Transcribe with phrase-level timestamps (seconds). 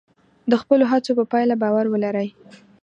[0.51, 2.27] د خپلو هڅو په پایله باور ولرئ.